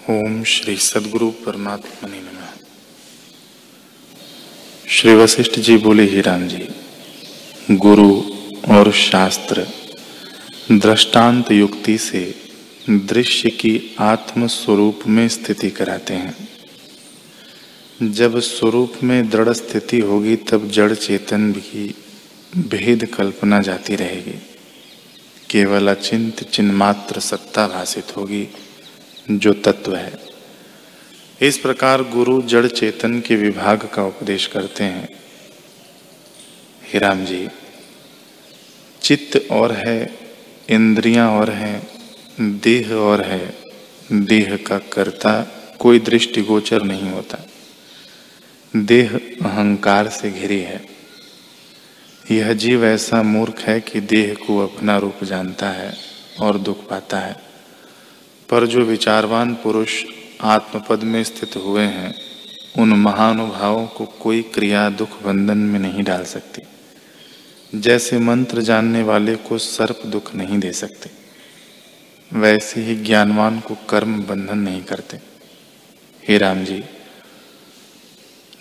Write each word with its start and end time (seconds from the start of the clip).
ओम 0.00 0.44
श्री 0.44 0.76
सदगुरु 0.76 1.30
परमात्मा 1.30 2.08
नमः। 2.08 2.48
श्री 4.88 5.14
वशिष्ठ 5.14 5.58
जी 5.58 5.76
बोले, 5.76 6.02
ही 6.02 6.20
राम 6.20 6.48
जी, 6.48 6.68
गुरु 7.70 8.22
और 8.72 8.92
शास्त्र 8.92 9.66
दृष्टांत 10.72 11.52
युक्ति 11.52 11.98
से 11.98 12.34
दृश्य 12.90 13.50
की 13.50 13.96
आत्म 13.98 14.46
स्वरूप 14.46 15.00
में 15.06 15.28
स्थिति 15.28 15.70
कराते 15.70 16.14
हैं। 16.14 16.48
जब 18.02 18.38
स्वरूप 18.38 18.94
में 19.02 19.30
दृढ़ 19.30 19.48
स्थिति 19.48 19.98
होगी, 19.98 20.36
तब 20.36 20.70
जड़ 20.70 20.94
चेतन 20.94 21.52
भी 21.52 21.94
भेद 22.56 23.04
कल्पना 23.04 23.60
जाती 23.60 23.96
रहेगी। 23.96 24.38
केवल 25.50 25.88
अचिंत 25.88 26.44
चिन्मात्र 26.44 27.20
सत्ता 27.20 27.66
भाषित 27.66 28.16
होगी। 28.16 28.48
जो 29.30 29.52
तत्व 29.52 29.96
है। 29.96 30.18
इस 31.40 31.58
प्रकार 31.58 32.02
गुरु 32.02 32.42
जड़ 32.42 32.66
चेतन 32.66 33.20
के 33.20 33.36
विभाग 33.36 33.88
का 33.94 34.04
उपदेश 34.04 34.46
करते 34.46 34.84
हैं। 34.84 35.08
हिराम 36.92 37.24
जी, 37.24 37.48
चित्त 39.02 39.48
और 39.50 39.72
है, 39.72 40.18
इंद्रियाँ 40.68 41.30
और 41.30 41.50
हैं, 41.50 41.88
देह 42.40 42.92
और 42.92 43.22
है, 43.22 43.54
देह 44.12 44.56
का 44.56 44.78
कर्ता 44.78 45.46
कोई 45.78 45.98
दृष्टिगोचर 45.98 46.82
नहीं 46.82 47.10
होता। 47.10 47.38
देह 48.76 49.16
अहंकार 49.42 50.08
से 50.08 50.30
घिरी 50.30 50.60
है। 50.60 50.86
यह 52.30 52.52
जीव 52.52 52.84
ऐसा 52.86 53.22
मूर्ख 53.22 53.60
है 53.60 53.80
कि 53.80 54.00
देह 54.00 54.34
को 54.34 54.66
अपना 54.66 54.98
रूप 54.98 55.24
जानता 55.24 55.68
है 55.68 55.94
और 56.40 56.58
दुख 56.58 56.88
पाता 56.88 57.18
है। 57.18 57.49
पर 58.50 58.66
जो 58.66 58.80
विचारवान 58.80 59.54
पुरुष 59.54 60.04
आत्मपद 60.40 61.02
में 61.02 61.24
स्थित 61.24 61.56
हुए 61.56 61.82
हैं, 61.82 62.14
उन 62.78 62.92
महानुभावों 62.92 63.86
को 63.86 64.04
कोई 64.06 64.42
क्रिया 64.42 64.90
दुख 64.90 65.22
बंधन 65.22 65.58
में 65.58 65.78
नहीं 65.78 66.02
डाल 66.02 66.24
सकती। 66.24 66.62
जैसे 67.80 68.18
मंत्र 68.18 68.60
जानने 68.60 69.02
वाले 69.02 69.36
को 69.36 69.58
सर्प 69.58 70.02
दुख 70.06 70.34
नहीं 70.34 70.58
दे 70.58 70.72
सकते, 70.72 71.10
वैसे 72.32 72.80
ही 72.80 72.96
ज्ञानवान 72.96 73.60
को 73.60 73.76
कर्म 73.88 74.22
बंधन 74.22 74.58
नहीं 74.58 74.82
करते। 74.82 75.20
हे 76.28 76.38
राम 76.38 76.64
जी 76.64 76.84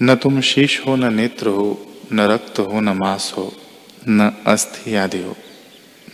न 0.01 0.15
तुम 0.15 0.41
शीश 0.41 0.79
हो, 0.87 0.95
न 0.95 1.13
नेत्र 1.13 1.47
हो, 1.47 1.85
न 2.13 2.19
रक्त 2.19 2.59
हो, 2.59 2.79
न 2.79 2.89
मांस 2.89 3.33
हो, 3.37 3.53
न 4.07 4.31
अस्थि 4.47 4.95
आदि 4.95 5.21
हो, 5.23 5.35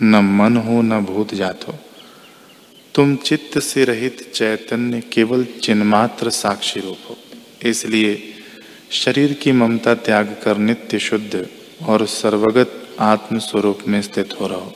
न 0.01 0.15
मन 0.15 0.57
हो, 0.57 0.81
न 0.81 0.99
भूत 1.05 1.33
जात 1.33 1.67
हो। 1.67 1.73
तुम 2.95 3.15
चित्त 3.15 3.59
से 3.59 3.83
रहित 3.85 4.31
चैतन्य 4.33 5.01
केवल 5.13 5.43
चिन्मात्र 5.43 6.29
साक्षी 6.29 6.79
रूप 6.79 6.97
हो। 7.09 7.17
इसलिए 7.69 8.33
शरीर 8.91 9.33
की 9.33 9.51
ममता 9.51 9.95
त्याग 9.95 10.37
कर 10.43 10.57
नित्य 10.57 10.99
शुद्ध 10.99 11.47
और 11.83 12.05
सर्वगत 12.05 12.95
आत्म 12.99 13.39
स्वरूप 13.39 13.79
में 13.87 14.01
स्थित 14.01 14.29
हो 14.41 14.47
रहो। 14.47 14.73